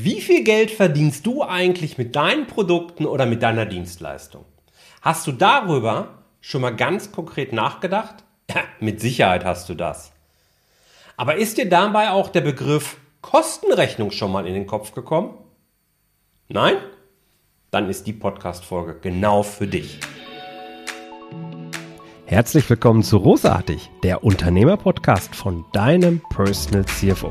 Wie 0.00 0.20
viel 0.20 0.44
Geld 0.44 0.70
verdienst 0.70 1.26
du 1.26 1.42
eigentlich 1.42 1.98
mit 1.98 2.14
deinen 2.14 2.46
Produkten 2.46 3.04
oder 3.04 3.26
mit 3.26 3.42
deiner 3.42 3.66
Dienstleistung? 3.66 4.44
Hast 5.02 5.26
du 5.26 5.32
darüber 5.32 6.22
schon 6.40 6.60
mal 6.60 6.76
ganz 6.76 7.10
konkret 7.10 7.52
nachgedacht? 7.52 8.22
Mit 8.80 9.00
Sicherheit 9.00 9.44
hast 9.44 9.68
du 9.68 9.74
das. 9.74 10.12
Aber 11.16 11.34
ist 11.34 11.58
dir 11.58 11.68
dabei 11.68 12.10
auch 12.10 12.28
der 12.28 12.42
Begriff 12.42 12.96
Kostenrechnung 13.22 14.12
schon 14.12 14.30
mal 14.30 14.46
in 14.46 14.54
den 14.54 14.68
Kopf 14.68 14.92
gekommen? 14.92 15.34
Nein? 16.46 16.76
Dann 17.72 17.88
ist 17.88 18.06
die 18.06 18.12
Podcast-Folge 18.12 19.00
genau 19.02 19.42
für 19.42 19.66
dich. 19.66 19.98
Herzlich 22.26 22.70
willkommen 22.70 23.02
zu 23.02 23.16
Rosartig, 23.16 23.90
der 24.04 24.22
Unternehmer-Podcast 24.22 25.34
von 25.34 25.64
deinem 25.72 26.22
Personal 26.30 26.86
CFO. 26.86 27.30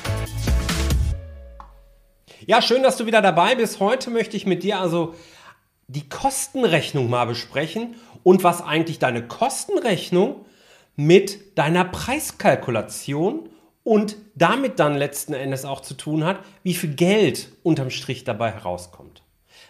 Ja, 2.51 2.61
schön, 2.61 2.83
dass 2.83 2.97
du 2.97 3.05
wieder 3.05 3.21
dabei 3.21 3.55
bist. 3.55 3.79
Heute 3.79 4.09
möchte 4.09 4.35
ich 4.35 4.45
mit 4.45 4.63
dir 4.63 4.81
also 4.81 5.15
die 5.87 6.09
Kostenrechnung 6.09 7.09
mal 7.09 7.23
besprechen 7.23 7.95
und 8.23 8.43
was 8.43 8.61
eigentlich 8.61 8.99
deine 8.99 9.25
Kostenrechnung 9.25 10.43
mit 10.97 11.57
deiner 11.57 11.85
Preiskalkulation 11.85 13.47
und 13.85 14.17
damit 14.35 14.81
dann 14.81 14.97
letzten 14.97 15.31
Endes 15.31 15.63
auch 15.63 15.79
zu 15.79 15.93
tun 15.93 16.25
hat, 16.25 16.41
wie 16.61 16.73
viel 16.73 16.93
Geld 16.93 17.53
unterm 17.63 17.89
Strich 17.89 18.25
dabei 18.25 18.51
herauskommt. 18.51 19.23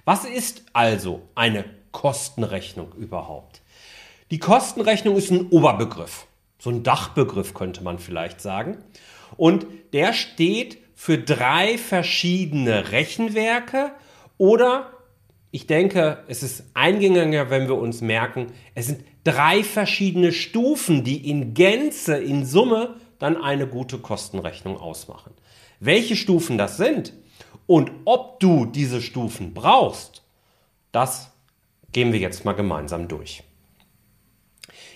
Was 0.03 0.25
ist 0.25 0.64
also 0.73 1.22
eine 1.36 1.66
Kostenrechnung 1.92 2.94
überhaupt? 2.94 3.61
Die 4.31 4.39
Kostenrechnung 4.39 5.17
ist 5.17 5.30
ein 5.30 5.50
Oberbegriff, 5.50 6.25
so 6.58 6.72
ein 6.72 6.81
Dachbegriff 6.81 7.53
könnte 7.53 7.83
man 7.83 8.00
vielleicht 8.00 8.42
sagen. 8.42 8.80
Und 9.38 9.67
der 9.94 10.14
steht 10.14 10.80
für 11.02 11.17
drei 11.17 11.80
verschiedene 11.80 12.91
Rechenwerke 12.91 13.91
oder 14.38 14.91
ich 15.49 15.66
denke, 15.66 16.23
es 16.27 16.43
ist 16.43 16.66
eingängiger, 16.75 17.49
wenn 17.49 17.67
wir 17.67 17.73
uns 17.73 18.02
merken, 18.02 18.53
es 18.75 18.85
sind 18.85 19.03
drei 19.23 19.63
verschiedene 19.63 20.31
Stufen, 20.31 21.03
die 21.03 21.27
in 21.27 21.55
Gänze, 21.55 22.17
in 22.17 22.45
Summe 22.45 22.97
dann 23.17 23.35
eine 23.35 23.66
gute 23.66 23.97
Kostenrechnung 23.97 24.77
ausmachen. 24.77 25.33
Welche 25.80 26.16
Stufen 26.16 26.59
das 26.59 26.77
sind 26.77 27.13
und 27.65 27.91
ob 28.05 28.39
du 28.39 28.67
diese 28.67 29.02
Stufen 29.02 29.55
brauchst, 29.55 30.21
das 30.91 31.31
gehen 31.93 32.13
wir 32.13 32.19
jetzt 32.19 32.45
mal 32.45 32.53
gemeinsam 32.53 33.08
durch. 33.08 33.41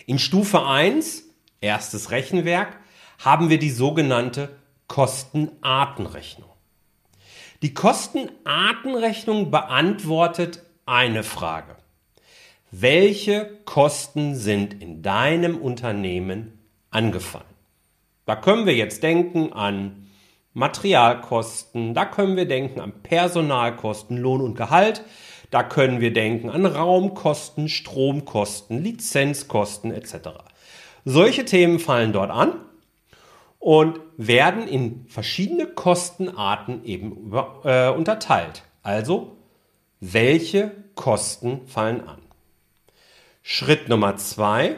In 0.06 0.19
Stufe 0.19 0.67
1, 0.67 1.23
erstes 1.62 2.12
Rechenwerk, 2.12 2.78
haben 3.17 3.50
wir 3.50 3.58
die 3.58 3.72
sogenannte 3.72 4.56
Kostenartenrechnung. 4.88 6.50
Die 7.61 7.73
Kostenartenrechnung 7.73 9.52
beantwortet 9.52 10.61
eine 10.86 11.23
Frage. 11.23 11.75
Welche 12.72 13.59
Kosten 13.66 14.36
sind 14.36 14.81
in 14.81 15.02
deinem 15.02 15.58
Unternehmen 15.58 16.59
angefallen? 16.91 17.45
Da 18.25 18.36
können 18.36 18.66
wir 18.66 18.75
jetzt 18.75 19.03
denken 19.03 19.53
an 19.53 20.08
Materialkosten, 20.53 21.94
da 21.94 22.06
können 22.06 22.38
wir 22.38 22.47
denken 22.47 22.79
an 22.79 23.03
Personalkosten, 23.03 24.18
Lohn 24.18 24.41
und 24.41 24.56
Gehalt, 24.56 25.03
da 25.51 25.63
können 25.63 26.01
wir 26.01 26.12
denken 26.12 26.50
an 26.50 26.66
Raumkosten, 26.66 27.69
Stromkosten, 27.69 28.84
Lizenzkosten 28.84 29.94
etc. 29.94 30.29
Solche 31.06 31.45
Themen 31.45 31.79
fallen 31.79 32.13
dort 32.13 32.31
an 32.31 32.65
und 33.66 34.00
werden 34.16 34.68
in 34.68 35.08
verschiedene 35.08 35.66
Kostenarten 35.66 36.86
eben 36.86 37.34
äh, 37.64 37.90
unterteilt. 37.90 38.62
Also, 38.84 39.38
welche 40.00 40.70
Kosten 40.94 41.66
fallen 41.66 42.08
an? 42.08 42.20
Schritt 43.42 43.90
Nummer 43.90 44.18
zwei 44.18 44.75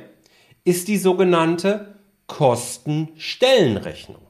ist 0.63 0.87
die 0.87 0.95
sogenannte 0.95 1.95
Kostenstellenrechnung. 2.27 4.21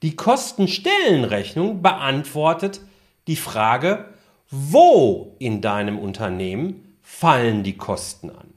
Die 0.00 0.16
Kostenstellenrechnung 0.16 1.82
beantwortet 1.82 2.80
die 3.26 3.36
Frage, 3.36 4.06
wo 4.50 5.36
in 5.38 5.60
deinem 5.60 5.98
Unternehmen 5.98 6.96
fallen 7.02 7.62
die 7.62 7.76
Kosten 7.76 8.30
an? 8.30 8.54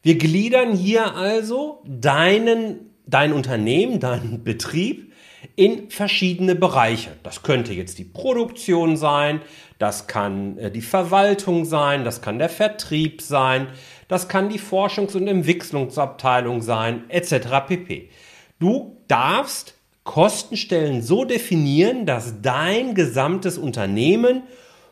Wir 0.00 0.16
gliedern 0.16 0.72
hier 0.72 1.16
also 1.16 1.82
deinen 1.84 2.87
dein 3.08 3.32
Unternehmen, 3.32 3.98
dein 3.98 4.44
Betrieb 4.44 5.12
in 5.56 5.90
verschiedene 5.90 6.54
Bereiche. 6.54 7.10
Das 7.22 7.42
könnte 7.42 7.72
jetzt 7.72 7.98
die 7.98 8.04
Produktion 8.04 8.96
sein, 8.96 9.40
das 9.78 10.06
kann 10.06 10.58
äh, 10.58 10.70
die 10.70 10.82
Verwaltung 10.82 11.64
sein, 11.64 12.04
das 12.04 12.20
kann 12.20 12.38
der 12.38 12.48
Vertrieb 12.48 13.22
sein, 13.22 13.68
das 14.08 14.28
kann 14.28 14.48
die 14.48 14.60
Forschungs- 14.60 15.16
und 15.16 15.26
Entwicklungsabteilung 15.26 16.62
sein, 16.62 17.04
etc. 17.08 17.66
pp. 17.66 18.10
Du 18.58 18.96
darfst 19.08 19.74
Kostenstellen 20.04 21.02
so 21.02 21.24
definieren, 21.24 22.06
dass 22.06 22.40
dein 22.40 22.94
gesamtes 22.94 23.58
Unternehmen 23.58 24.42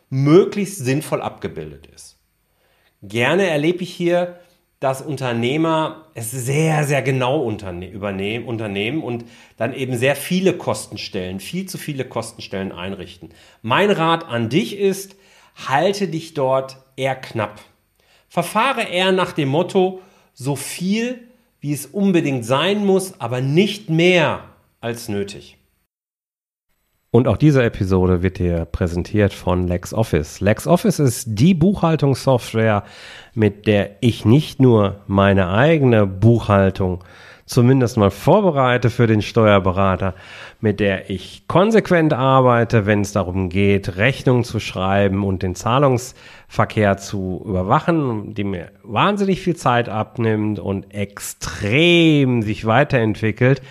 möglichst 0.09 0.77
sinnvoll 0.77 1.21
abgebildet 1.21 1.87
ist. 1.87 2.17
Gerne 3.01 3.47
erlebe 3.47 3.83
ich 3.83 3.93
hier 3.93 4.39
dass 4.79 5.01
Unternehmer 5.01 6.05
es 6.13 6.29
sehr, 6.31 6.83
sehr 6.83 7.01
genau 7.01 7.41
unterne 7.41 7.91
unternehmen 8.45 9.01
und 9.01 9.25
dann 9.57 9.73
eben 9.73 9.97
sehr 9.97 10.15
viele 10.15 10.53
Kostenstellen, 10.53 11.39
viel 11.39 11.65
zu 11.65 11.77
viele 11.77 12.05
Kostenstellen 12.05 12.71
einrichten. 12.71 13.29
Mein 13.61 13.89
Rat 13.89 14.25
an 14.27 14.49
dich 14.49 14.77
ist, 14.77 15.15
halte 15.67 16.07
dich 16.07 16.35
dort 16.35 16.77
eher 16.95 17.15
knapp. 17.15 17.59
Verfahre 18.29 18.83
eher 18.83 19.11
nach 19.11 19.31
dem 19.31 19.49
Motto, 19.49 20.01
so 20.33 20.55
viel, 20.55 21.27
wie 21.59 21.73
es 21.73 21.87
unbedingt 21.87 22.45
sein 22.45 22.85
muss, 22.85 23.19
aber 23.19 23.41
nicht 23.41 23.89
mehr 23.89 24.43
als 24.79 25.09
nötig. 25.09 25.56
Und 27.09 27.27
auch 27.27 27.37
diese 27.37 27.63
Episode 27.63 28.21
wird 28.21 28.37
dir 28.37 28.65
präsentiert 28.65 29.33
von 29.33 29.65
LexOffice. 29.65 30.41
LexOffice 30.41 30.99
ist 30.99 31.25
die 31.27 31.53
Buchhaltungssoftware, 31.53 32.83
mit 33.33 33.65
der 33.65 33.91
ich 34.01 34.25
nicht 34.25 34.59
nur 34.59 34.99
meine 35.07 35.49
eigene 35.49 36.05
Buchhaltung 36.05 37.03
zumindest 37.47 37.95
mal 37.95 38.11
vorbereite 38.11 38.89
für 38.89 39.07
den 39.07 39.21
Steuerberater, 39.21 40.13
mit 40.59 40.79
der 40.81 41.09
ich 41.09 41.47
konsequent 41.47 42.13
arbeite, 42.13 42.85
wenn 42.85 43.01
es 43.01 43.13
darum 43.13 43.47
geht, 43.47 43.95
Rechnungen 43.95 44.43
zu 44.43 44.59
schreiben 44.59 45.23
und 45.23 45.43
den 45.43 45.55
Zahlungsverkehr 45.55 46.97
zu 46.97 47.41
überwachen, 47.45 48.33
die 48.33 48.43
mir 48.43 48.71
wahnsinnig 48.83 49.39
viel 49.39 49.55
Zeit 49.55 49.87
abnimmt 49.87 50.59
und 50.59 50.93
extrem 50.93 52.41
sich 52.41 52.65
weiterentwickelt 52.65 53.61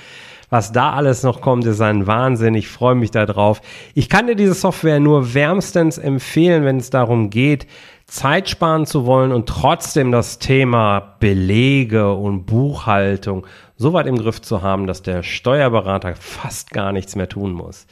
was 0.57 0.73
da 0.73 0.95
alles 0.95 1.23
noch 1.23 1.43
kommt, 1.43 1.67
ist 1.67 1.83
ein 1.83 2.07
Wahnsinn. 2.07 2.55
Ich 2.55 2.69
freue 2.69 2.95
mich 2.95 3.11
darauf. 3.11 3.61
Ich 3.93 4.09
kann 4.09 4.27
dir 4.27 4.37
diese 4.37 4.55
Software 4.55 5.01
nur 5.01 5.35
wärmstens 5.35 5.99
empfehlen, 5.99 6.65
wenn 6.65 6.79
es 6.79 6.89
darum 6.89 7.29
geht, 7.29 7.67
Zeit 8.07 8.49
sparen 8.49 8.87
zu 8.87 9.05
wollen 9.05 9.33
und 9.33 9.51
trotzdem 9.51 10.13
das 10.13 10.39
Thema 10.39 11.17
Belege 11.21 12.11
und 12.15 12.47
Buchhaltung 12.47 13.47
so 13.77 13.93
weit 13.93 14.07
im 14.07 14.17
Griff 14.17 14.41
zu 14.41 14.63
haben, 14.63 14.87
dass 14.87 15.03
der 15.03 15.23
Steuerberater 15.23 16.15
fast 16.17 16.71
gar 16.71 16.91
nichts 16.91 17.17
mehr 17.17 17.29
tun 17.29 17.53
muss. 17.53 17.87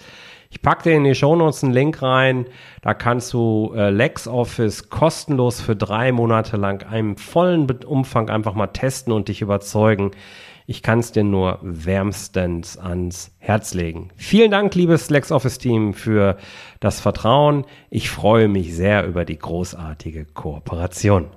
Ich 0.55 0.63
packe 0.63 0.85
dir 0.85 0.97
in 0.97 1.03
die 1.03 1.17
Shownotes 1.17 1.65
einen 1.65 1.73
Link 1.73 2.01
rein. 2.01 2.47
Da 2.81 2.95
kannst 2.95 3.33
du 3.33 3.73
äh, 3.75 3.91
LexOffice 3.91 4.89
kostenlos 4.89 5.61
für 5.61 5.75
drei 5.75 6.13
Monate 6.13 6.57
lang 6.57 6.87
einen 6.87 7.17
vollen 7.17 7.69
Umfang 7.85 8.31
einfach 8.31 8.55
mal 8.55 8.69
testen 8.69 9.13
und 9.13 9.27
dich 9.27 9.43
überzeugen. 9.43 10.13
Ich 10.67 10.83
kann 10.83 11.01
es 11.01 11.11
dir 11.11 11.25
nur 11.25 11.59
wärmstens 11.61 12.79
ans 12.79 13.33
Herz 13.41 13.75
legen. 13.75 14.11
Vielen 14.15 14.53
Dank, 14.53 14.77
liebes 14.77 15.11
LexOffice-Team, 15.11 15.93
für 15.93 16.37
das 16.79 17.01
Vertrauen. 17.01 17.67
Ich 17.91 18.09
freue 18.09 18.47
mich 18.47 18.77
sehr 18.77 19.05
über 19.09 19.25
die 19.25 19.39
großartige 19.39 20.25
Kooperation. 20.25 21.31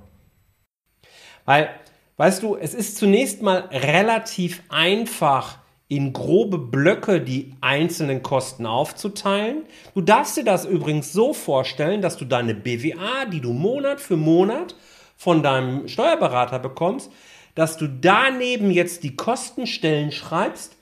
Weil, 1.44 1.70
weißt 2.18 2.44
du, 2.44 2.54
es 2.54 2.72
ist 2.72 2.96
zunächst 2.96 3.42
mal 3.42 3.68
relativ 3.72 4.62
einfach, 4.68 5.58
in 5.88 6.12
grobe 6.12 6.58
Blöcke 6.58 7.20
die 7.20 7.54
einzelnen 7.62 8.22
Kosten 8.22 8.66
aufzuteilen. 8.66 9.62
Du 9.94 10.02
darfst 10.02 10.36
dir 10.36 10.44
das 10.44 10.66
übrigens 10.66 11.12
so 11.12 11.32
vorstellen, 11.32 12.02
dass 12.02 12.18
du 12.18 12.26
deine 12.26 12.54
BWA, 12.54 13.24
die 13.24 13.40
du 13.40 13.52
Monat 13.52 14.00
für 14.00 14.16
Monat 14.16 14.74
von 15.16 15.42
deinem 15.42 15.88
Steuerberater 15.88 16.58
bekommst, 16.58 17.10
dass 17.54 17.78
du 17.78 17.88
daneben 17.88 18.70
jetzt 18.70 19.02
die 19.02 19.16
Kostenstellen 19.16 20.12
schreibst 20.12 20.76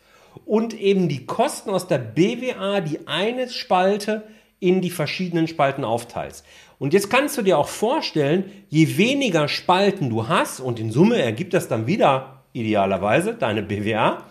und 0.44 0.74
eben 0.74 1.08
die 1.08 1.24
Kosten 1.24 1.70
aus 1.70 1.86
der 1.86 1.98
BWA, 1.98 2.80
die 2.80 3.06
eine 3.06 3.48
Spalte, 3.48 4.24
in 4.58 4.80
die 4.80 4.90
verschiedenen 4.90 5.48
Spalten 5.48 5.84
aufteilst. 5.84 6.44
Und 6.78 6.94
jetzt 6.94 7.10
kannst 7.10 7.36
du 7.38 7.42
dir 7.42 7.58
auch 7.58 7.68
vorstellen, 7.68 8.50
je 8.68 8.96
weniger 8.96 9.48
Spalten 9.48 10.10
du 10.10 10.28
hast, 10.28 10.60
und 10.60 10.80
in 10.80 10.90
Summe 10.90 11.20
ergibt 11.20 11.54
das 11.54 11.68
dann 11.68 11.86
wieder 11.86 12.42
idealerweise 12.52 13.34
deine 13.34 13.62
BWA, 13.62 14.24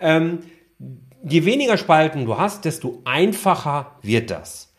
ähm, 0.00 0.42
je 1.22 1.44
weniger 1.44 1.76
Spalten 1.76 2.24
du 2.24 2.38
hast, 2.38 2.64
desto 2.64 3.00
einfacher 3.04 3.96
wird 4.02 4.30
das. 4.30 4.72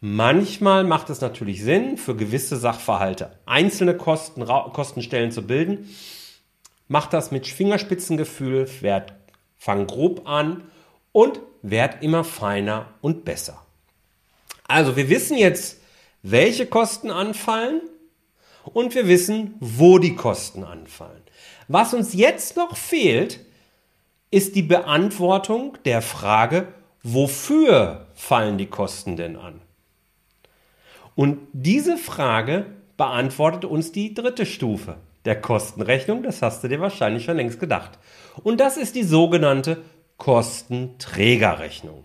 Manchmal 0.00 0.82
macht 0.82 1.10
es 1.10 1.20
natürlich 1.20 1.62
Sinn, 1.62 1.96
für 1.96 2.16
gewisse 2.16 2.56
Sachverhalte 2.56 3.38
einzelne 3.46 3.96
Kosten, 3.96 4.44
Kostenstellen 4.44 5.30
zu 5.30 5.46
bilden. 5.46 5.88
Mach 6.88 7.06
das 7.06 7.30
mit 7.30 7.46
Fingerspitzengefühl, 7.46 8.68
werd, 8.80 9.14
fang 9.58 9.86
grob 9.86 10.28
an 10.28 10.64
und 11.12 11.40
werd 11.62 12.02
immer 12.02 12.24
feiner 12.24 12.86
und 13.00 13.24
besser. 13.24 13.64
Also 14.66 14.96
wir 14.96 15.08
wissen 15.08 15.38
jetzt, 15.38 15.80
welche 16.22 16.66
Kosten 16.66 17.10
anfallen 17.10 17.80
und 18.64 18.94
wir 18.94 19.06
wissen, 19.06 19.54
wo 19.60 19.98
die 19.98 20.16
Kosten 20.16 20.64
anfallen. 20.64 21.22
Was 21.68 21.94
uns 21.94 22.12
jetzt 22.12 22.56
noch 22.56 22.76
fehlt, 22.76 23.40
ist 24.32 24.56
die 24.56 24.62
Beantwortung 24.62 25.78
der 25.84 26.02
Frage, 26.02 26.68
wofür 27.04 28.06
fallen 28.14 28.58
die 28.58 28.66
Kosten 28.66 29.16
denn 29.16 29.36
an? 29.36 29.60
Und 31.14 31.38
diese 31.52 31.96
Frage 31.98 32.66
beantwortet 32.96 33.64
uns 33.64 33.92
die 33.92 34.14
dritte 34.14 34.46
Stufe 34.46 34.96
der 35.24 35.40
Kostenrechnung, 35.40 36.22
das 36.22 36.42
hast 36.42 36.64
du 36.64 36.68
dir 36.68 36.80
wahrscheinlich 36.80 37.24
schon 37.24 37.36
längst 37.36 37.60
gedacht. 37.60 37.98
Und 38.42 38.58
das 38.58 38.76
ist 38.76 38.96
die 38.96 39.04
sogenannte 39.04 39.82
Kostenträgerrechnung. 40.16 42.04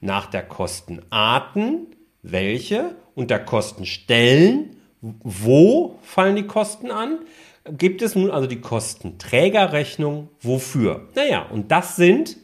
Nach 0.00 0.26
der 0.26 0.42
Kostenarten, 0.42 1.88
welche 2.22 2.94
und 3.14 3.30
der 3.30 3.44
Kostenstellen, 3.44 4.76
wo 5.00 5.98
fallen 6.02 6.36
die 6.36 6.46
Kosten 6.46 6.90
an, 6.90 7.20
gibt 7.64 8.02
es 8.02 8.14
nun 8.14 8.30
also 8.30 8.46
die 8.46 8.60
Kostenträgerrechnung 8.60 10.28
wofür? 10.40 11.08
Naja, 11.14 11.46
und 11.50 11.70
das 11.70 11.96
sind 11.96 12.36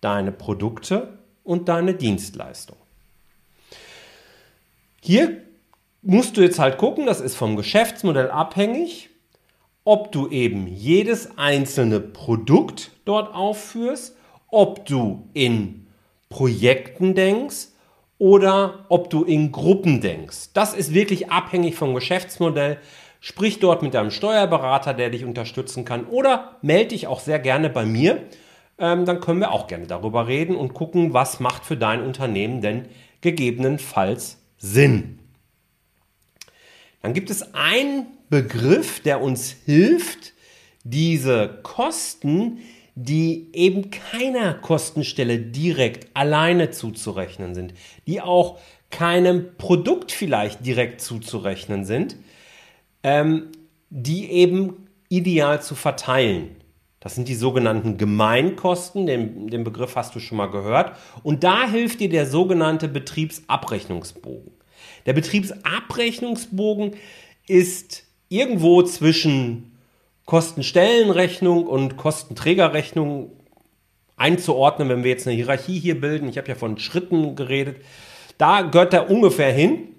deine 0.00 0.32
Produkte 0.32 1.18
und 1.44 1.68
deine 1.68 1.94
Dienstleistungen. 1.94 2.80
Hier 5.00 5.42
musst 6.02 6.36
du 6.36 6.42
jetzt 6.42 6.58
halt 6.58 6.78
gucken, 6.78 7.06
das 7.06 7.20
ist 7.20 7.36
vom 7.36 7.56
Geschäftsmodell 7.56 8.30
abhängig, 8.30 9.10
ob 9.84 10.12
du 10.12 10.28
eben 10.28 10.66
jedes 10.66 11.38
einzelne 11.38 12.00
Produkt 12.00 12.90
dort 13.04 13.34
aufführst, 13.34 14.16
ob 14.50 14.84
du 14.86 15.28
in 15.32 15.86
Projekten 16.28 17.14
denkst 17.14 17.68
oder 18.18 18.84
ob 18.88 19.08
du 19.08 19.24
in 19.24 19.52
Gruppen 19.52 20.00
denkst. 20.00 20.52
Das 20.52 20.74
ist 20.74 20.92
wirklich 20.92 21.30
abhängig 21.30 21.76
vom 21.76 21.94
Geschäftsmodell. 21.94 22.78
Sprich 23.20 23.58
dort 23.58 23.82
mit 23.82 23.94
deinem 23.94 24.10
Steuerberater, 24.10 24.94
der 24.94 25.10
dich 25.10 25.24
unterstützen 25.24 25.84
kann 25.84 26.06
oder 26.06 26.56
melde 26.62 26.90
dich 26.90 27.06
auch 27.06 27.20
sehr 27.20 27.38
gerne 27.38 27.68
bei 27.68 27.84
mir. 27.84 28.22
Ähm, 28.78 29.04
dann 29.06 29.20
können 29.20 29.40
wir 29.40 29.52
auch 29.52 29.66
gerne 29.66 29.86
darüber 29.86 30.28
reden 30.28 30.54
und 30.54 30.72
gucken, 30.74 31.12
was 31.12 31.40
macht 31.40 31.64
für 31.64 31.76
dein 31.76 32.02
Unternehmen 32.02 32.60
denn 32.60 32.86
gegebenenfalls 33.20 34.38
Sinn. 34.56 35.18
Dann 37.02 37.12
gibt 37.12 37.30
es 37.30 37.54
einen 37.54 38.06
Begriff, 38.28 39.00
der 39.00 39.20
uns 39.20 39.50
hilft, 39.64 40.32
diese 40.84 41.60
Kosten, 41.62 42.58
die 42.94 43.48
eben 43.52 43.90
keiner 43.90 44.54
Kostenstelle 44.54 45.38
direkt 45.38 46.08
alleine 46.14 46.70
zuzurechnen 46.70 47.54
sind, 47.54 47.74
die 48.06 48.20
auch 48.20 48.58
keinem 48.90 49.56
Produkt 49.56 50.12
vielleicht 50.12 50.64
direkt 50.64 51.00
zuzurechnen 51.00 51.84
sind, 51.84 52.16
ähm, 53.02 53.48
die 53.90 54.30
eben 54.30 54.88
ideal 55.08 55.62
zu 55.62 55.74
verteilen. 55.74 56.56
Das 57.00 57.14
sind 57.14 57.28
die 57.28 57.34
sogenannten 57.34 57.96
Gemeinkosten, 57.96 59.06
den, 59.06 59.48
den 59.48 59.64
Begriff 59.64 59.94
hast 59.94 60.14
du 60.14 60.20
schon 60.20 60.38
mal 60.38 60.50
gehört. 60.50 60.96
Und 61.22 61.44
da 61.44 61.68
hilft 61.68 62.00
dir 62.00 62.08
der 62.08 62.26
sogenannte 62.26 62.88
Betriebsabrechnungsbogen. 62.88 64.52
Der 65.06 65.12
Betriebsabrechnungsbogen 65.12 66.96
ist 67.46 68.04
irgendwo 68.28 68.82
zwischen 68.82 69.78
Kostenstellenrechnung 70.26 71.66
und 71.66 71.96
Kostenträgerrechnung 71.96 73.30
einzuordnen, 74.16 74.88
wenn 74.88 75.04
wir 75.04 75.12
jetzt 75.12 75.26
eine 75.26 75.36
Hierarchie 75.36 75.78
hier 75.78 76.00
bilden. 76.00 76.28
Ich 76.28 76.36
habe 76.36 76.48
ja 76.48 76.54
von 76.56 76.78
Schritten 76.78 77.36
geredet. 77.36 77.76
Da 78.36 78.62
gehört 78.62 78.92
er 78.92 79.10
ungefähr 79.10 79.52
hin. 79.52 79.94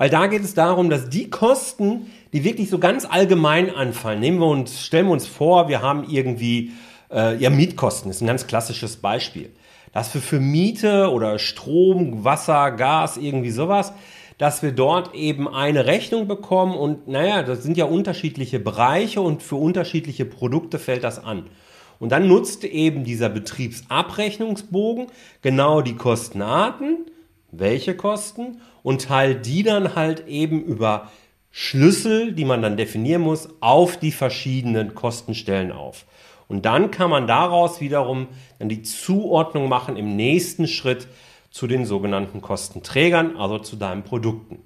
Weil 0.00 0.08
da 0.08 0.28
geht 0.28 0.42
es 0.42 0.54
darum, 0.54 0.88
dass 0.88 1.10
die 1.10 1.28
Kosten, 1.28 2.10
die 2.32 2.42
wirklich 2.42 2.70
so 2.70 2.78
ganz 2.78 3.04
allgemein 3.04 3.68
anfallen, 3.68 4.18
nehmen 4.18 4.38
wir 4.38 4.46
uns, 4.46 4.80
stellen 4.80 5.04
wir 5.04 5.12
uns 5.12 5.26
vor, 5.26 5.68
wir 5.68 5.82
haben 5.82 6.08
irgendwie, 6.08 6.72
äh, 7.12 7.36
ja, 7.36 7.50
Mietkosten 7.50 8.10
ist 8.10 8.22
ein 8.22 8.26
ganz 8.26 8.46
klassisches 8.46 8.96
Beispiel. 8.96 9.50
Dass 9.92 10.14
wir 10.14 10.22
für 10.22 10.40
Miete 10.40 11.10
oder 11.10 11.38
Strom, 11.38 12.24
Wasser, 12.24 12.70
Gas, 12.70 13.18
irgendwie 13.18 13.50
sowas, 13.50 13.92
dass 14.38 14.62
wir 14.62 14.72
dort 14.72 15.14
eben 15.14 15.46
eine 15.46 15.84
Rechnung 15.84 16.26
bekommen 16.26 16.78
und 16.78 17.06
naja, 17.06 17.42
das 17.42 17.62
sind 17.62 17.76
ja 17.76 17.84
unterschiedliche 17.84 18.58
Bereiche 18.58 19.20
und 19.20 19.42
für 19.42 19.56
unterschiedliche 19.56 20.24
Produkte 20.24 20.78
fällt 20.78 21.04
das 21.04 21.22
an. 21.22 21.44
Und 21.98 22.10
dann 22.12 22.26
nutzt 22.26 22.64
eben 22.64 23.04
dieser 23.04 23.28
Betriebsabrechnungsbogen 23.28 25.08
genau 25.42 25.82
die 25.82 25.96
Kostenarten, 25.96 27.04
welche 27.52 27.96
Kosten 27.96 28.60
und 28.82 29.02
teilt 29.02 29.46
die 29.46 29.62
dann 29.62 29.94
halt 29.94 30.26
eben 30.26 30.62
über 30.62 31.10
Schlüssel, 31.50 32.32
die 32.32 32.44
man 32.44 32.62
dann 32.62 32.76
definieren 32.76 33.22
muss, 33.22 33.48
auf 33.60 33.96
die 33.96 34.12
verschiedenen 34.12 34.94
Kostenstellen 34.94 35.72
auf. 35.72 36.06
Und 36.48 36.64
dann 36.64 36.90
kann 36.90 37.10
man 37.10 37.26
daraus 37.26 37.80
wiederum 37.80 38.28
dann 38.58 38.68
die 38.68 38.82
Zuordnung 38.82 39.68
machen 39.68 39.96
im 39.96 40.16
nächsten 40.16 40.66
Schritt 40.66 41.08
zu 41.50 41.66
den 41.66 41.84
sogenannten 41.84 42.40
Kostenträgern, 42.40 43.36
also 43.36 43.58
zu 43.58 43.76
deinen 43.76 44.04
Produkten. 44.04 44.58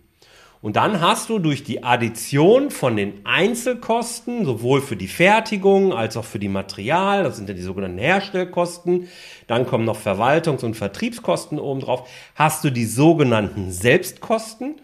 Und 0.64 0.76
dann 0.76 1.02
hast 1.02 1.28
du 1.28 1.38
durch 1.38 1.62
die 1.62 1.84
Addition 1.84 2.70
von 2.70 2.96
den 2.96 3.20
Einzelkosten, 3.26 4.46
sowohl 4.46 4.80
für 4.80 4.96
die 4.96 5.08
Fertigung 5.08 5.92
als 5.92 6.16
auch 6.16 6.24
für 6.24 6.38
die 6.38 6.48
Material, 6.48 7.22
das 7.22 7.36
sind 7.36 7.50
ja 7.50 7.54
die 7.54 7.60
sogenannten 7.60 7.98
Herstellkosten, 7.98 9.08
dann 9.46 9.66
kommen 9.66 9.84
noch 9.84 10.00
Verwaltungs- 10.00 10.64
und 10.64 10.74
Vertriebskosten 10.74 11.58
obendrauf, 11.58 12.08
hast 12.34 12.64
du 12.64 12.70
die 12.70 12.86
sogenannten 12.86 13.72
Selbstkosten. 13.72 14.76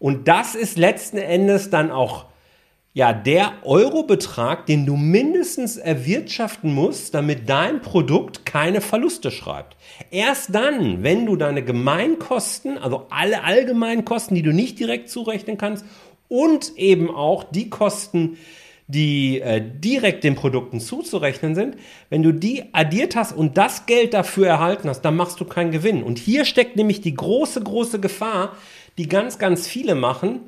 Und 0.00 0.26
das 0.26 0.56
ist 0.56 0.76
letzten 0.76 1.18
Endes 1.18 1.70
dann 1.70 1.92
auch 1.92 2.24
ja, 2.94 3.14
der 3.14 3.52
Eurobetrag, 3.62 4.66
den 4.66 4.84
du 4.84 4.96
mindestens 4.96 5.78
erwirtschaften 5.78 6.74
musst, 6.74 7.14
damit 7.14 7.48
dein 7.48 7.80
Produkt 7.80 8.44
keine 8.44 8.82
Verluste 8.82 9.30
schreibt. 9.30 9.76
Erst 10.10 10.54
dann, 10.54 11.02
wenn 11.02 11.24
du 11.24 11.36
deine 11.36 11.64
Gemeinkosten, 11.64 12.76
also 12.76 13.06
alle 13.08 13.44
allgemeinen 13.44 14.04
Kosten, 14.04 14.34
die 14.34 14.42
du 14.42 14.52
nicht 14.52 14.78
direkt 14.78 15.08
zurechnen 15.08 15.56
kannst, 15.56 15.86
und 16.28 16.76
eben 16.76 17.10
auch 17.10 17.44
die 17.44 17.70
Kosten, 17.70 18.38
die 18.88 19.40
äh, 19.40 19.62
direkt 19.62 20.22
den 20.22 20.34
Produkten 20.34 20.78
zuzurechnen 20.80 21.54
sind, 21.54 21.76
wenn 22.10 22.22
du 22.22 22.32
die 22.32 22.64
addiert 22.72 23.16
hast 23.16 23.32
und 23.32 23.56
das 23.56 23.86
Geld 23.86 24.12
dafür 24.12 24.48
erhalten 24.48 24.88
hast, 24.88 25.00
dann 25.02 25.16
machst 25.16 25.40
du 25.40 25.46
keinen 25.46 25.70
Gewinn. 25.70 26.02
Und 26.02 26.18
hier 26.18 26.44
steckt 26.44 26.76
nämlich 26.76 27.00
die 27.00 27.14
große, 27.14 27.62
große 27.62 28.00
Gefahr, 28.00 28.54
die 28.98 29.08
ganz, 29.08 29.38
ganz 29.38 29.66
viele 29.66 29.94
machen, 29.94 30.40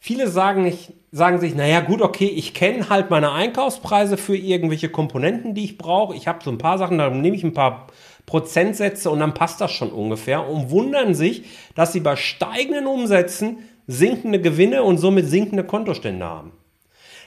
Viele 0.00 0.28
sagen, 0.28 0.62
nicht, 0.62 0.92
sagen 1.10 1.40
sich, 1.40 1.54
naja 1.54 1.80
gut, 1.80 2.02
okay, 2.02 2.26
ich 2.26 2.54
kenne 2.54 2.88
halt 2.88 3.10
meine 3.10 3.32
Einkaufspreise 3.32 4.16
für 4.16 4.36
irgendwelche 4.36 4.88
Komponenten, 4.88 5.54
die 5.54 5.64
ich 5.64 5.78
brauche. 5.78 6.14
Ich 6.14 6.28
habe 6.28 6.44
so 6.44 6.50
ein 6.50 6.58
paar 6.58 6.78
Sachen, 6.78 6.98
dann 6.98 7.20
nehme 7.20 7.36
ich 7.36 7.44
ein 7.44 7.54
paar 7.54 7.88
Prozentsätze 8.26 9.10
und 9.10 9.20
dann 9.20 9.34
passt 9.34 9.60
das 9.60 9.72
schon 9.72 9.90
ungefähr 9.90 10.46
und 10.46 10.70
wundern 10.70 11.14
sich, 11.14 11.44
dass 11.74 11.92
sie 11.92 12.00
bei 12.00 12.14
steigenden 12.14 12.86
Umsätzen 12.86 13.58
sinkende 13.86 14.40
Gewinne 14.40 14.82
und 14.82 14.98
somit 14.98 15.26
sinkende 15.26 15.64
Kontostände 15.64 16.24
haben. 16.24 16.52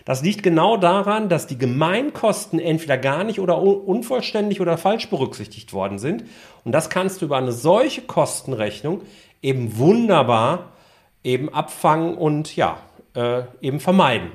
Das 0.05 0.23
liegt 0.23 0.41
genau 0.41 0.77
daran, 0.77 1.29
dass 1.29 1.47
die 1.47 1.57
Gemeinkosten 1.57 2.59
entweder 2.59 2.97
gar 2.97 3.23
nicht 3.23 3.39
oder 3.39 3.61
unvollständig 3.61 4.61
oder 4.61 4.77
falsch 4.77 5.09
berücksichtigt 5.09 5.73
worden 5.73 5.99
sind. 5.99 6.23
Und 6.63 6.71
das 6.71 6.89
kannst 6.89 7.21
du 7.21 7.25
über 7.25 7.37
eine 7.37 7.51
solche 7.51 8.01
Kostenrechnung 8.01 9.01
eben 9.41 9.77
wunderbar 9.77 10.71
eben 11.23 11.49
abfangen 11.53 12.17
und 12.17 12.55
ja, 12.55 12.79
äh, 13.15 13.43
eben 13.61 13.79
vermeiden. 13.79 14.31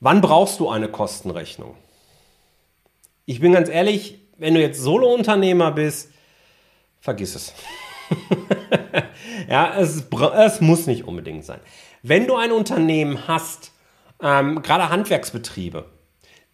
Wann 0.00 0.20
brauchst 0.20 0.58
du 0.60 0.68
eine 0.68 0.88
Kostenrechnung? 0.88 1.76
Ich 3.24 3.40
bin 3.40 3.52
ganz 3.52 3.68
ehrlich, 3.68 4.18
wenn 4.36 4.54
du 4.54 4.60
jetzt 4.60 4.80
Solo-Unternehmer 4.80 5.70
bist, 5.70 6.10
vergiss 7.00 7.34
es. 7.34 7.54
Ja, 9.48 9.74
es, 9.78 10.06
es 10.36 10.60
muss 10.60 10.86
nicht 10.86 11.04
unbedingt 11.04 11.44
sein. 11.44 11.60
Wenn 12.02 12.26
du 12.26 12.36
ein 12.36 12.52
Unternehmen 12.52 13.28
hast, 13.28 13.72
ähm, 14.22 14.62
gerade 14.62 14.88
Handwerksbetriebe, 14.88 15.90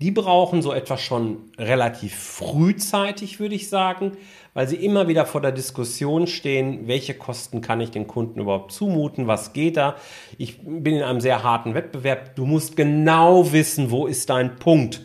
die 0.01 0.11
brauchen 0.11 0.63
so 0.63 0.73
etwas 0.73 1.01
schon 1.01 1.53
relativ 1.59 2.17
frühzeitig, 2.17 3.41
würde 3.41 3.55
ich 3.55 3.69
sagen, 3.69 4.17
weil 4.59 4.67
sie 4.67 4.85
immer 4.85 5.07
wieder 5.07 5.25
vor 5.25 5.41
der 5.41 5.53
Diskussion 5.53 6.27
stehen, 6.27 6.89
welche 6.89 7.15
Kosten 7.15 7.61
kann 7.61 7.81
ich 7.81 7.93
den 7.93 8.09
Kunden 8.09 8.41
überhaupt 8.41 8.73
zumuten, 8.73 9.29
was 9.29 9.53
geht 9.53 9.77
da. 9.77 9.95
Ich 10.37 10.59
bin 10.65 10.97
in 10.97 11.05
einem 11.05 11.21
sehr 11.21 11.45
harten 11.45 11.75
Wettbewerb. 11.75 12.35
Du 12.35 12.45
musst 12.45 12.77
genau 12.77 13.53
wissen, 13.53 13.93
wo 13.93 14.09
ist 14.09 14.31
dein 14.31 14.57
Punkt, 14.57 15.03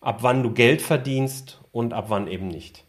ab 0.00 0.24
wann 0.24 0.42
du 0.42 0.50
Geld 0.50 0.82
verdienst 0.82 1.60
und 1.70 1.92
ab 1.92 2.06
wann 2.08 2.26
eben 2.26 2.48
nicht. 2.48 2.82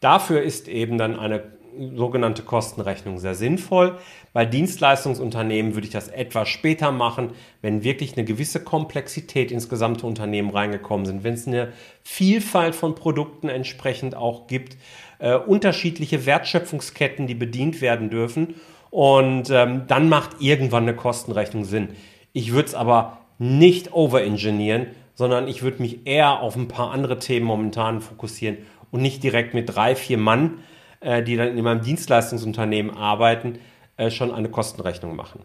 Dafür 0.00 0.40
ist 0.40 0.68
eben 0.68 0.96
dann 0.96 1.18
eine 1.18 1.55
sogenannte 1.94 2.42
Kostenrechnung 2.42 3.18
sehr 3.18 3.34
sinnvoll. 3.34 3.98
Bei 4.32 4.44
Dienstleistungsunternehmen 4.44 5.74
würde 5.74 5.86
ich 5.86 5.92
das 5.92 6.08
etwas 6.08 6.48
später 6.48 6.92
machen, 6.92 7.30
wenn 7.62 7.84
wirklich 7.84 8.16
eine 8.16 8.24
gewisse 8.24 8.62
Komplexität 8.62 9.50
ins 9.50 9.68
gesamte 9.68 10.06
Unternehmen 10.06 10.50
reingekommen 10.50 11.06
sind, 11.06 11.24
wenn 11.24 11.34
es 11.34 11.46
eine 11.46 11.72
Vielfalt 12.02 12.74
von 12.74 12.94
Produkten 12.94 13.48
entsprechend 13.48 14.14
auch 14.14 14.46
gibt, 14.46 14.76
äh, 15.18 15.36
unterschiedliche 15.36 16.26
Wertschöpfungsketten, 16.26 17.26
die 17.26 17.34
bedient 17.34 17.80
werden 17.80 18.10
dürfen. 18.10 18.54
Und 18.90 19.50
ähm, 19.50 19.82
dann 19.86 20.08
macht 20.08 20.40
irgendwann 20.40 20.84
eine 20.84 20.94
Kostenrechnung 20.94 21.64
Sinn. 21.64 21.88
Ich 22.32 22.52
würde 22.52 22.68
es 22.68 22.74
aber 22.74 23.18
nicht 23.38 23.92
overengineeren, 23.92 24.86
sondern 25.14 25.48
ich 25.48 25.62
würde 25.62 25.82
mich 25.82 26.06
eher 26.06 26.40
auf 26.40 26.56
ein 26.56 26.68
paar 26.68 26.92
andere 26.92 27.18
Themen 27.18 27.46
momentan 27.46 28.00
fokussieren 28.00 28.58
und 28.90 29.02
nicht 29.02 29.22
direkt 29.22 29.54
mit 29.54 29.74
drei, 29.74 29.96
vier 29.96 30.18
Mann 30.18 30.58
äh, 31.00 31.22
die 31.22 31.36
dann 31.36 31.56
in 31.56 31.64
meinem 31.64 31.82
Dienstleistungsunternehmen 31.82 32.96
arbeiten, 32.96 33.58
äh, 33.96 34.10
schon 34.10 34.32
eine 34.32 34.48
Kostenrechnung 34.48 35.16
machen. 35.16 35.40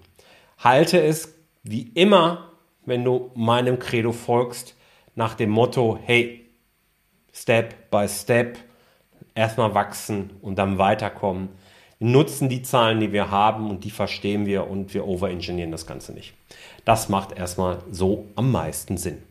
Halte 0.58 1.01
es 1.01 1.34
wie 1.63 1.84
immer, 1.93 2.51
wenn 2.86 3.03
du 3.03 3.31
meinem 3.36 3.79
Credo 3.79 4.12
folgst, 4.12 4.75
nach 5.15 5.36
dem 5.36 5.50
Motto, 5.50 6.00
hey, 6.03 6.50
Step 7.34 7.89
by 7.91 8.08
Step, 8.08 8.58
erstmal 9.36 9.74
wachsen 9.74 10.31
und 10.41 10.58
dann 10.58 10.77
weiterkommen. 10.77 11.50
Wir 12.00 12.08
nutzen 12.08 12.50
die 12.50 12.63
Zahlen, 12.63 13.00
die 13.00 13.12
wir 13.12 13.29
haben 13.31 13.70
und 13.70 13.84
die 13.84 13.91
verstehen 13.91 14.46
wir 14.46 14.70
und 14.70 14.93
wir 14.93 15.08
overengineeren 15.08 15.72
das 15.72 15.86
Ganze 15.86 16.13
nicht. 16.13 16.34
Das 16.84 17.10
macht 17.10 17.38
erstmal 17.38 17.79
so 17.91 18.27
am 18.36 18.51
meisten 18.51 18.98
Sinn. 18.98 19.22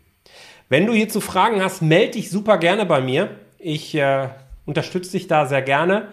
Wenn 0.69 0.87
du 0.87 0.93
hierzu 0.93 1.21
Fragen 1.21 1.63
hast, 1.63 1.83
melde 1.83 2.13
dich 2.13 2.31
super 2.31 2.59
gerne 2.59 2.87
bei 2.87 3.01
mir. 3.01 3.37
Ich 3.59 3.95
äh, 3.97 4.29
unterstütze 4.71 5.13
dich 5.13 5.27
da 5.27 5.47
sehr 5.47 5.63
gerne. 5.63 6.09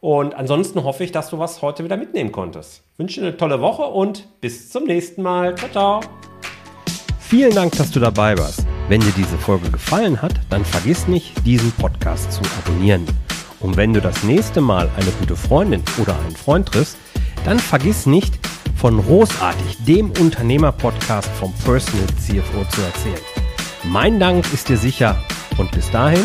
Und 0.00 0.34
ansonsten 0.34 0.84
hoffe 0.84 1.02
ich, 1.02 1.12
dass 1.12 1.30
du 1.30 1.38
was 1.38 1.62
heute 1.62 1.82
wieder 1.82 1.96
mitnehmen 1.96 2.30
konntest. 2.30 2.82
Ich 2.92 2.98
wünsche 2.98 3.20
dir 3.20 3.28
eine 3.28 3.36
tolle 3.36 3.60
Woche 3.62 3.84
und 3.84 4.28
bis 4.40 4.70
zum 4.70 4.84
nächsten 4.84 5.22
Mal. 5.22 5.54
Ciao, 5.56 5.70
ciao. 5.70 6.00
Vielen 7.18 7.54
Dank, 7.54 7.72
dass 7.76 7.90
du 7.90 8.00
dabei 8.00 8.36
warst. 8.36 8.66
Wenn 8.88 9.00
dir 9.00 9.12
diese 9.16 9.38
Folge 9.38 9.70
gefallen 9.70 10.20
hat, 10.20 10.34
dann 10.50 10.64
vergiss 10.64 11.08
nicht, 11.08 11.32
diesen 11.46 11.72
Podcast 11.72 12.30
zu 12.30 12.42
abonnieren. 12.58 13.06
Und 13.60 13.78
wenn 13.78 13.94
du 13.94 14.02
das 14.02 14.22
nächste 14.22 14.60
Mal 14.60 14.90
eine 14.98 15.10
gute 15.18 15.36
Freundin 15.36 15.82
oder 15.96 16.14
einen 16.20 16.36
Freund 16.36 16.68
triffst, 16.68 16.98
dann 17.46 17.58
vergiss 17.58 18.04
nicht, 18.04 18.38
von 18.76 19.02
Großartig, 19.02 19.78
dem 19.86 20.10
Unternehmer-Podcast 20.10 21.28
vom 21.28 21.54
Personal 21.64 22.06
CFO 22.18 22.64
zu 22.70 22.82
erzählen. 22.82 23.24
Mein 23.84 24.20
Dank 24.20 24.44
ist 24.52 24.68
dir 24.68 24.76
sicher 24.76 25.16
und 25.56 25.70
bis 25.70 25.90
dahin 25.90 26.24